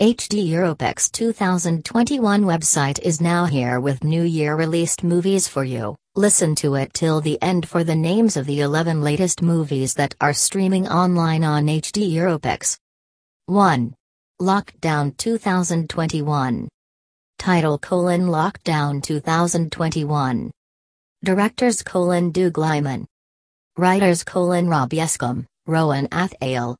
[0.00, 5.94] HD Europix 2021 website is now here with new year released movies for you.
[6.14, 10.14] Listen to it till the end for the names of the 11 latest movies that
[10.18, 12.78] are streaming online on HD Europix.
[13.44, 13.94] 1.
[14.40, 16.66] Lockdown 2021.
[17.38, 20.50] Title colon Lockdown 2021.
[21.22, 23.06] Directors colon Doug Liman.
[23.76, 26.74] Writers colon Rob Yescombe, Rowan Athale.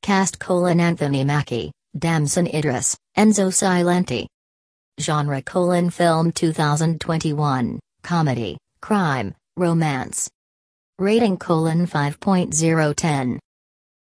[0.00, 4.26] Cast colon Anthony Mackie, Damson Idris, Enzo Silenti.
[5.00, 10.28] Genre colon Film 2021, Comedy, Crime, Romance.
[10.98, 13.38] Rating colon 5.010.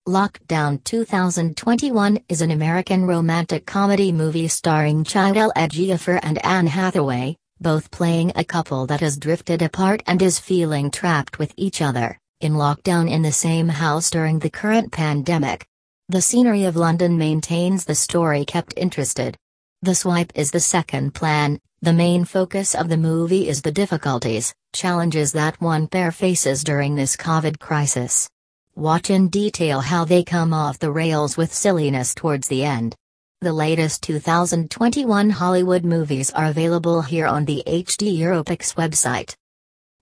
[0.08, 7.92] Lockdown 2021 is an American romantic comedy movie starring Chiwetel Ejiofor and Anne Hathaway, both
[7.92, 12.54] playing a couple that has drifted apart and is feeling trapped with each other, in
[12.54, 15.66] lockdown in the same house during the current pandemic.
[16.10, 19.38] The scenery of London maintains the story kept interested.
[19.82, 24.54] The swipe is the second plan, the main focus of the movie is the difficulties,
[24.74, 28.30] challenges that one pair faces during this COVID crisis.
[28.76, 32.96] Watch in detail how they come off the rails with silliness towards the end.
[33.40, 39.36] The latest 2021 Hollywood movies are available here on the HD Europix website.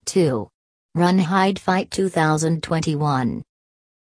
[0.06, 0.50] 2.
[0.96, 3.44] Run Hide Fight 2021.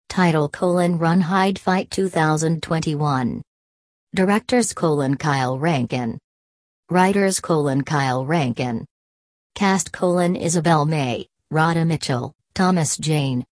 [0.09, 3.43] Title colon Run Hide Fight 2021.
[4.15, 6.19] Directors colon Kyle Rankin.
[6.91, 8.87] Writers colon Kyle Rankin.
[9.55, 13.45] Cast colon Isabel May, Radha Mitchell, Thomas Jane,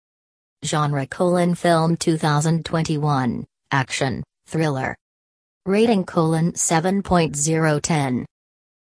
[0.64, 4.96] Genre colon film 2021, action, thriller.
[5.66, 8.24] Rating colon 7.010.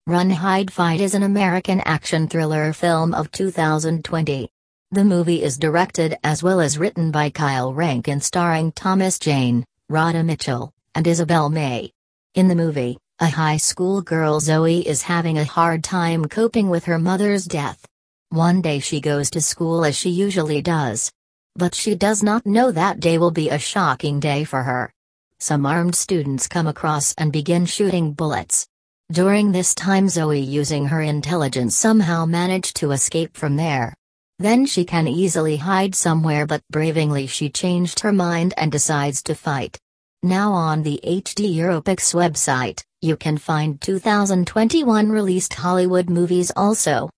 [0.06, 4.48] Run Hide Fight is an American action thriller film of 2020.
[4.92, 10.22] The movie is directed as well as written by Kyle Rankin starring Thomas Jane, Radha
[10.22, 11.90] Mitchell, and Isabel May.
[12.36, 16.84] In the movie, a high school girl Zoe is having a hard time coping with
[16.84, 17.84] her mother's death.
[18.28, 21.10] One day she goes to school as she usually does,
[21.56, 24.92] but she does not know that day will be a shocking day for her.
[25.40, 28.68] Some armed students come across and begin shooting bullets.
[29.10, 33.95] During this time Zoe using her intelligence somehow managed to escape from there.
[34.38, 39.34] Then she can easily hide somewhere but bravingly she changed her mind and decides to
[39.34, 39.78] fight.
[40.22, 47.08] Now on the HD Europix website, you can find 2021 released Hollywood movies also.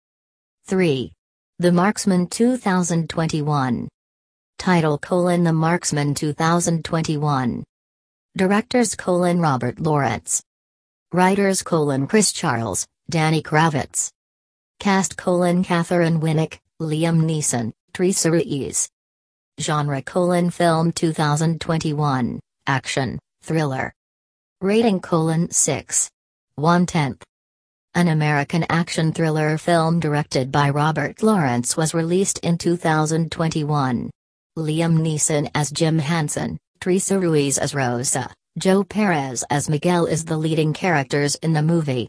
[0.66, 1.12] 3.
[1.58, 3.88] The Marksman 2021
[4.58, 7.64] Title colon The Marksman 2021.
[8.36, 10.42] Directors colon Robert Lawrence.
[11.12, 14.10] Writers colon Chris Charles, Danny Kravitz.
[14.78, 18.88] Cast colon Katheryn Winnick, Liam Neeson, Teresa Ruiz.
[19.58, 23.92] Genre colon Film 2021, Action, Thriller.
[24.60, 26.08] Rating colon 6.
[26.54, 27.24] 1 tenth.
[27.94, 34.08] An American action thriller film directed by Robert Lawrence was released in 2021.
[34.56, 40.36] Liam Neeson as Jim Hansen, Teresa Ruiz as Rosa, Joe Perez as Miguel is the
[40.36, 42.08] leading characters in the movie.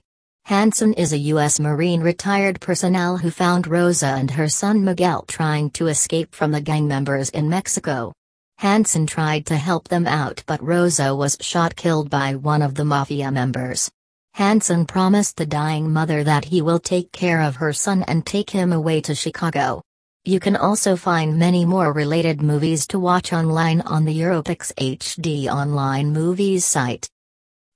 [0.50, 1.60] Hansen is a U.S.
[1.60, 6.60] Marine retired personnel who found Rosa and her son Miguel trying to escape from the
[6.60, 8.14] gang members in Mexico.
[8.58, 12.84] Hansen tried to help them out but Rosa was shot killed by one of the
[12.84, 13.92] mafia members.
[14.34, 18.50] Hansen promised the dying mother that he will take care of her son and take
[18.50, 19.84] him away to Chicago.
[20.26, 25.46] You can also find many more related movies to watch online on the Europix HD
[25.46, 27.08] online movies site.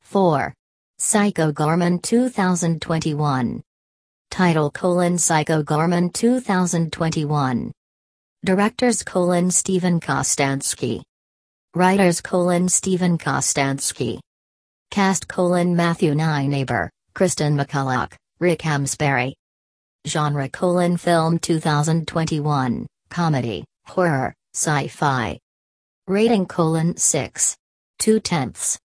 [0.02, 0.56] 4.
[1.06, 3.62] Psycho Goreman 2021.
[4.31, 7.74] Title colon Psycho Goreman 2021.
[8.46, 11.02] Directors colon Steven Kostanski.
[11.75, 14.18] Writers colon Steven Kostanski.
[14.92, 19.36] Cast colon Matthew Ninaber, Kristen MacCulloch, Rick Amsbury.
[20.08, 25.38] Genre colon film 2021, comedy, horror, sci-fi.
[26.08, 27.58] Rating colon 6.
[28.00, 28.80] 2 tenths.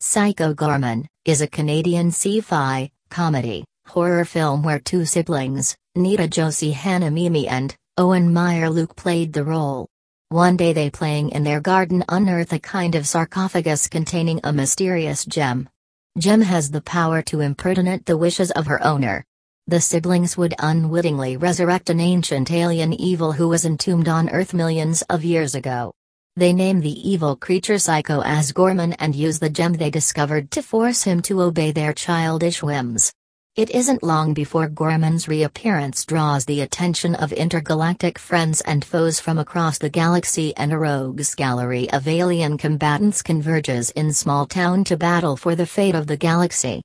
[0.00, 7.10] Psycho Goreman is a Canadian sci-fi, comedy, horror film where two siblings, Nita Josie Hannah
[7.10, 9.88] Mimi and Owen Myre Luke played the role.
[10.28, 15.24] One day they playing in their garden unearth a kind of sarcophagus containing a mysterious
[15.24, 15.68] gem.
[16.16, 19.24] Gem has the power to impertinent the wishes of her owner,
[19.68, 25.02] the siblings would unwittingly resurrect an ancient alien evil who was entombed on Earth millions
[25.10, 25.92] of years ago.
[26.38, 30.62] They name the evil creature Psycho as Goreman and use the gem they discovered to
[30.62, 33.10] force him to obey their childish whims.
[33.56, 39.38] It isn't long before Goreman's reappearance draws the attention of intergalactic friends and foes from
[39.38, 44.96] across the galaxy and a rogues gallery of alien combatants converges in small town to
[44.98, 46.82] battle for the fate of the galaxy.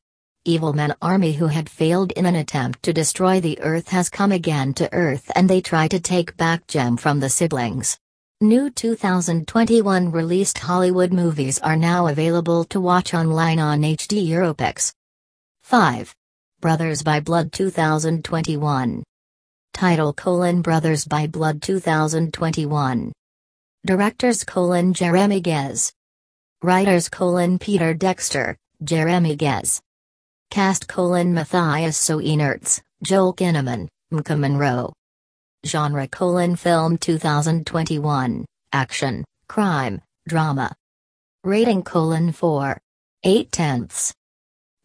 [0.47, 4.73] Evilmen army who had failed in an attempt to destroy the Earth has come again
[4.75, 7.97] to Earth and they try to take back Jem from the siblings.
[8.43, 14.91] New 2021 released Hollywood movies are now available to watch online on HD Europix.
[15.61, 16.15] 5.
[16.59, 19.03] Brothers by Blood 2021.
[19.75, 23.11] Title colon Brothers by Blood 2021.
[23.85, 25.93] Directors colon Jeremy Gez.
[26.63, 29.79] Writers colon Peter Dexter, Jeremy Gez.
[30.49, 34.91] Cast colon Matthias Schoenaerts, Joel Kinnaman, Maika Monroe.
[35.63, 40.73] Genre colon Film 2021, Action, Crime, Drama.
[41.43, 42.79] Rating colon 4.
[43.23, 44.11] 8 tenths.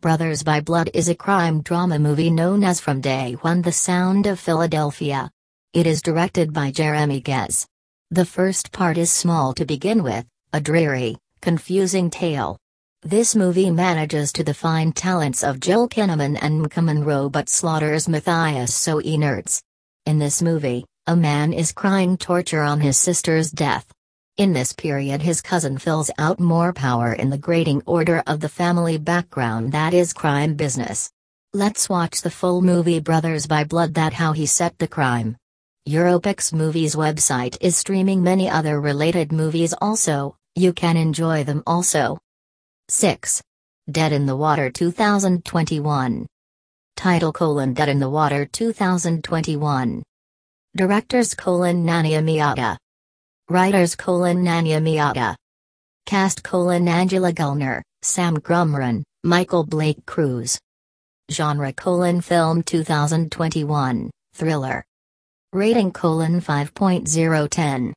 [0.02, 4.26] Brothers by Blood is a crime drama movie known as From Day One The Sound
[4.26, 5.30] of Philadelphia.
[5.72, 7.66] It is directed by Jeremy Gez.
[8.10, 12.58] The first part is small to begin with, a dreary, confusing tale.
[13.00, 18.72] This movie manages to define talents of Joel Kinnaman and Maika Monroe but slaughters Matthias
[18.72, 19.62] Schoenaerts.
[20.06, 23.90] In this movie, a man is crying torture on his sister's death.
[24.36, 28.48] In this period his cousin fills out more power in the grading order of the
[28.48, 31.10] family background that is crime business.
[31.52, 35.36] Let's watch the full movie Brothers by Blood that how he set the crime.
[35.88, 42.16] Europix Movies website is streaming many other related movies also, you can enjoy them also.
[42.90, 43.42] 6.
[43.90, 46.28] Dead in the Water 2021.
[46.96, 50.02] Title colon Dead in the Water 2021.
[50.74, 52.78] Directors colon Nania Miata.
[53.50, 55.36] Writers colon Nanya Miata.
[56.06, 60.58] Cast colon Angela Gulner, Sam Grumran, Michael Blake Cruz.
[61.30, 64.82] Genre colon Film 2021, Thriller.
[65.52, 67.92] Rating colon 5.010.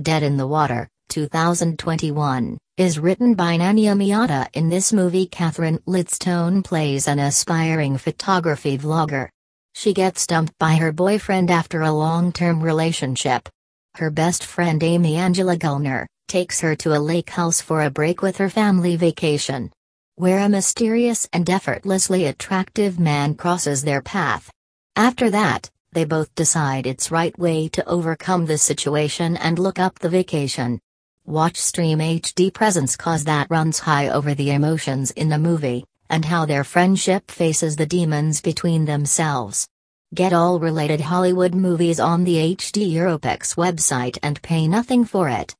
[0.00, 4.48] Dead in the Water, 2021, is written by Nanya Miata.
[4.54, 9.28] In this movie, Catherine Lidstone plays an aspiring photography vlogger.
[9.74, 13.50] She gets dumped by her boyfriend after a long term relationship.
[13.96, 18.22] Her best friend Amy Angela Gulner takes her to a lake house for a break
[18.22, 19.70] with her family vacation.
[20.14, 24.50] Where a mysterious and effortlessly attractive man crosses their path.
[24.96, 29.98] After that, they both decide it's right way to overcome the situation and look up
[29.98, 30.80] the vacation.
[31.26, 36.24] Watch Stream HD Presence cause that runs high over the emotions in the movie, and
[36.24, 39.68] how their friendship faces the demons between themselves.
[40.12, 45.54] Get all related Hollywood movies on the HD Europix website and pay nothing for it.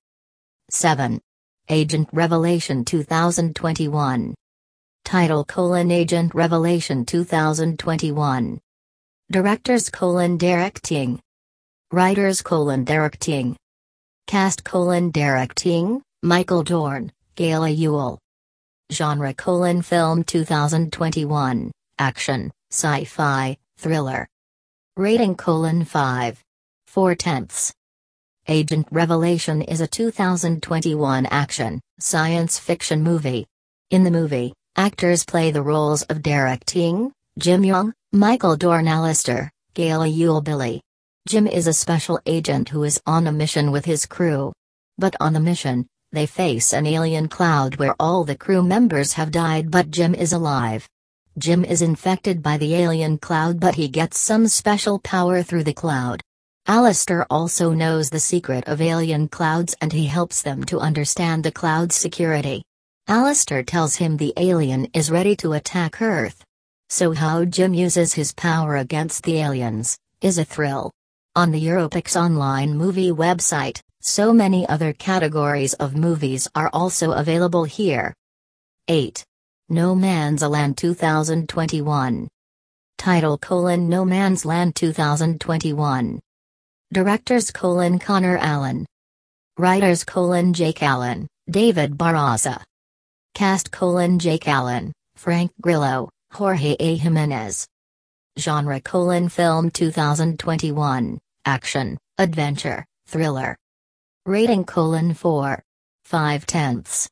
[0.70, 1.20] 7.
[1.68, 4.34] Agent Revelation 2021.
[5.04, 8.60] Title colon Agent Revelation 2021.
[9.30, 11.20] Directors colon Derek Ting.
[11.92, 13.56] Writers colon Derek Ting.
[14.30, 18.16] Cast colon Derek Ting, Michael Dorn, Gayla Ewell.
[18.92, 24.28] Genre colon Film 2021, Action, Sci-Fi, Thriller.
[24.96, 26.44] Rating colon 5.
[26.86, 27.72] 4 tenths.
[28.46, 33.48] Agent Revelation is a 2021 action, science fiction movie.
[33.90, 39.50] In the movie, actors play the roles of Derek Ting, Jim Young, Michael Dorn Alistair,
[39.74, 40.80] Gayla Ewell Billy.
[41.28, 44.52] Jim is a special agent who is on a mission with his crew.
[44.96, 49.30] But on the mission, they face an alien cloud where all the crew members have
[49.30, 50.88] died but Jim is alive.
[51.38, 55.74] Jim is infected by the alien cloud but he gets some special power through the
[55.74, 56.22] cloud.
[56.66, 61.52] Alistair also knows the secret of alien clouds and he helps them to understand the
[61.52, 62.62] cloud's security.
[63.08, 66.42] Alistair tells him the alien is ready to attack Earth.
[66.88, 70.90] So how Jim uses his power against the aliens, is a thrill.
[71.36, 77.62] On the Europix online movie website, so many other categories of movies are also available
[77.62, 78.12] here.
[78.88, 79.24] 8.
[79.68, 82.26] No Man's Land 2021.
[82.98, 86.18] Title colon No Man's Land 2021.
[86.92, 88.84] Directors colon Conor Allyn.
[89.56, 92.60] Writers colon Jake Allyn, David Barraza.
[93.36, 96.96] Cast colon Jake Allyn, Frank Grillo, Jorge A.
[96.96, 97.68] Jimenez.
[98.40, 103.54] Genre colon Film 2021, Action, Adventure, Thriller.
[104.24, 105.62] Rating colon 4.
[106.04, 107.08] 5 tenths.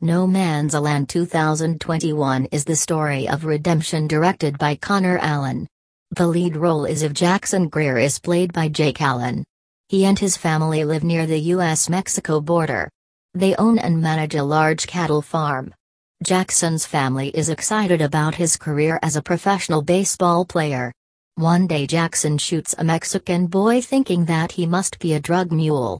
[0.00, 5.66] No Man's Land 2021 is the story of redemption directed by Conor Allyn.
[6.12, 9.44] The lead role is of Jackson Greer is played by Jake Allyn.
[9.88, 12.88] He and his family live near the US-Mexico border.
[13.34, 15.74] They own and manage a large cattle farm.
[16.22, 20.92] Jackson's family is excited about his career as a professional baseball player.
[21.34, 25.98] One day Jackson shoots a Mexican boy thinking that he must be a drug mule.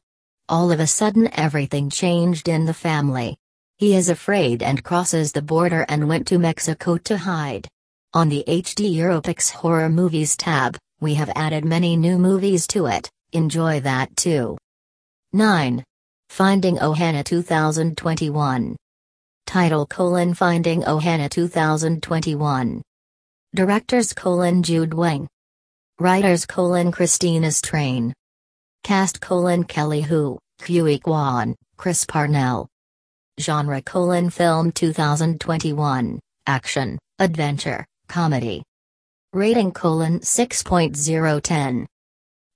[0.48, 3.36] All of a sudden everything changed in the family.
[3.78, 7.66] He is afraid and crosses the border and went to Mexico to hide.
[8.14, 13.10] On the HD Europix Horror Movies tab, we have added many new movies to it,
[13.32, 14.56] enjoy that too.
[15.32, 15.82] 9.
[16.28, 18.76] Finding Ohana 2021.
[19.52, 22.80] Title colon Finding Ohana 2021.
[23.54, 25.26] Directors colon Jude Weng.
[25.98, 28.14] Writers colon Christina Strain.
[28.82, 32.66] Cast colon Kelly Hu, Huy Quan, Chris Parnell.
[33.38, 38.62] Genre colon Film 2021, Action, Adventure, Comedy.
[39.34, 41.84] Rating colon 6.010.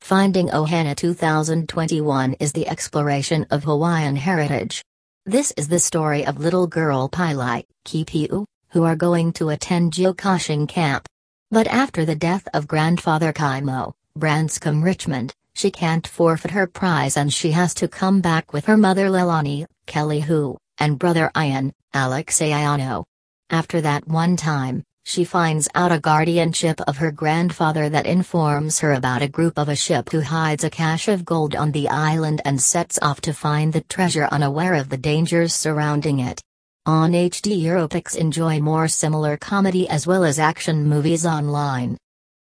[0.00, 4.82] Finding Ohana 2021 is the exploration of Hawaiian heritage.
[5.28, 10.68] This is the story of little girl Pilai, Kipiu, who are going to attend geocaching
[10.68, 11.08] camp.
[11.50, 17.34] But after the death of grandfather Kaimo, Branscombe Richmond, she can't forfeit her prize and
[17.34, 22.38] she has to come back with her mother Leilani, Kelly Hu, and brother Ian, Alex
[22.38, 23.04] Aiono.
[23.50, 28.92] After that one time, she finds out a guardianship of her grandfather that informs her
[28.92, 32.42] about a group of a ship who hides a cache of gold on the island
[32.44, 36.42] and sets off to find the treasure unaware of the dangers surrounding it.
[36.86, 41.96] On HD Europix enjoy more similar comedy as well as action movies online.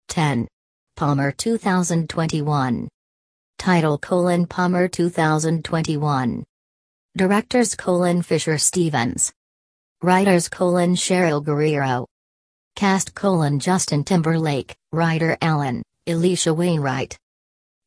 [0.09, 0.47] 10.
[0.95, 2.89] Palmer 2021.
[3.59, 6.45] Title colon Palmer 2021.
[7.17, 9.33] Directors Colin Fisher Stevens.
[10.01, 12.07] Writers Colin Cheryl Guerriero.
[12.77, 17.17] Cast colon Justin Timberlake, Ryder Allen, Alisha Wainwright.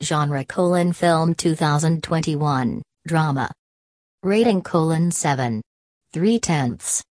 [0.01, 3.51] Genre colon Film 2021, Drama.
[4.23, 5.61] Rating colon 7.
[6.11, 7.03] 3 tenths.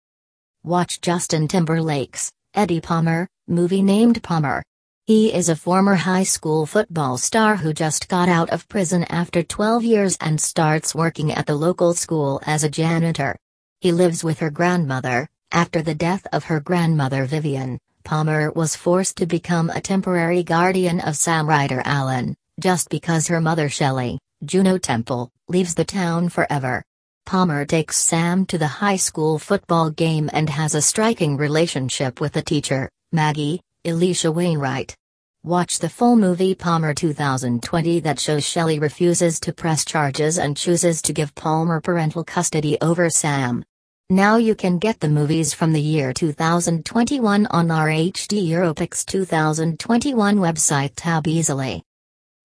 [0.65, 4.63] Watch Justin Timberlake's, Eddie Palmer, movie named Palmer.
[5.05, 9.43] He is a former high school football star who just got out of prison after
[9.43, 13.37] 12 years and starts working at the local school as a janitor.
[13.83, 15.29] He lives with her grandmother.
[15.53, 21.01] After the death of her grandmother Vivian, Palmer was forced to become a temporary guardian
[21.01, 26.83] of Sam Ryder Allen, just because her mother Shelley, Juno Temple, leaves the town forever.
[27.25, 32.33] Palmer takes Sam to the high school football game and has a striking relationship with
[32.33, 34.95] the teacher, Maggie, Alisha Wainwright.
[35.43, 41.01] Watch the full movie Palmer 2020 that shows Shelley refuses to press charges and chooses
[41.03, 43.65] to give Palmer parental custody over Sam.
[44.11, 50.37] Now you can get the movies from the year 2021 on our HD Europix 2021
[50.37, 51.83] website tab easily.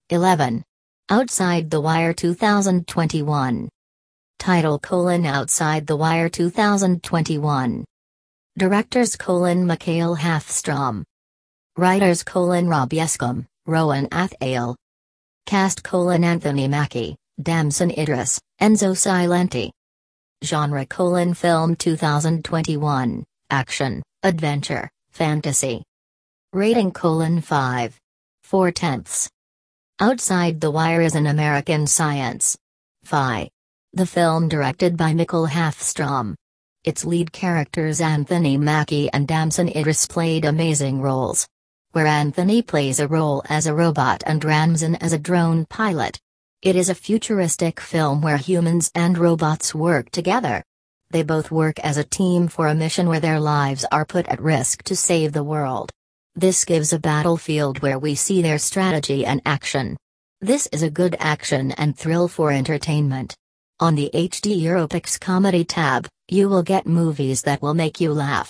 [0.10, 0.64] 11.
[1.10, 3.70] Outside the Wire 2021.
[4.40, 7.86] Title colon Outside the Wire 2021.
[8.58, 11.04] Directors colon Mikael Hafstrom.
[11.78, 14.76] Writers colon Rob Yescombe, Rowan Athale.
[15.46, 19.70] Cast colon Anthony Mackie, Damson Idris, Enzo Silenti.
[20.44, 25.84] Genre colon Film 2021, Action, Adventure, Fantasy.
[26.52, 28.00] Rating colon 5.
[28.44, 29.30] 4 tenths.
[30.00, 32.58] Outside the Wire is an American science.
[33.04, 33.50] Fi.
[33.94, 36.34] The film directed by Mikael Hafstrom.
[36.84, 41.48] Its lead characters Anthony Mackie and Damson Idris played amazing roles
[41.92, 46.18] where Anthony plays a role as a robot and Ramson as a drone pilot.
[46.62, 50.64] It is a futuristic film where humans and robots work together.
[51.10, 54.40] They both work as a team for a mission where their lives are put at
[54.40, 55.90] risk to save the world.
[56.36, 59.98] This gives a battlefield where we see their strategy and action.
[60.40, 63.36] This is a good action and thrill for entertainment.
[63.80, 68.50] On the HD Europix Comedy tab, you will get movies that will make you laugh.